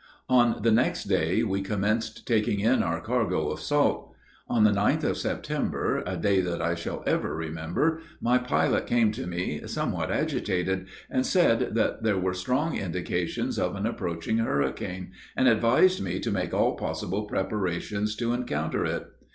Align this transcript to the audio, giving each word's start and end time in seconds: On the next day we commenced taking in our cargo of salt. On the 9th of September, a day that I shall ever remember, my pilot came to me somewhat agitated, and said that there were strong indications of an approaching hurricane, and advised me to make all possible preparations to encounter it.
On 0.29 0.63
the 0.63 0.71
next 0.71 1.03
day 1.03 1.43
we 1.43 1.61
commenced 1.61 2.25
taking 2.25 2.59
in 2.59 2.81
our 2.81 2.99
cargo 2.99 3.51
of 3.51 3.59
salt. 3.59 4.15
On 4.49 4.63
the 4.63 4.71
9th 4.71 5.03
of 5.03 5.15
September, 5.19 6.01
a 6.07 6.17
day 6.17 6.41
that 6.41 6.59
I 6.59 6.73
shall 6.73 7.03
ever 7.05 7.35
remember, 7.35 8.01
my 8.19 8.39
pilot 8.39 8.87
came 8.87 9.11
to 9.11 9.27
me 9.27 9.61
somewhat 9.67 10.09
agitated, 10.09 10.87
and 11.07 11.23
said 11.23 11.75
that 11.75 12.01
there 12.01 12.17
were 12.17 12.33
strong 12.33 12.75
indications 12.75 13.59
of 13.59 13.75
an 13.75 13.85
approaching 13.85 14.39
hurricane, 14.39 15.11
and 15.37 15.47
advised 15.47 16.01
me 16.01 16.19
to 16.21 16.31
make 16.31 16.51
all 16.51 16.75
possible 16.75 17.25
preparations 17.25 18.15
to 18.15 18.33
encounter 18.33 18.83
it. 18.85 19.05